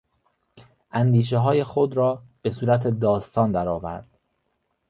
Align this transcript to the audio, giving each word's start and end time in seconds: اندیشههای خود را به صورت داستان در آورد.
اندیشههای 0.91 1.63
خود 1.63 1.97
را 1.97 2.23
به 2.41 2.49
صورت 2.51 2.87
داستان 2.87 3.51
در 3.51 3.67
آورد. 3.67 4.19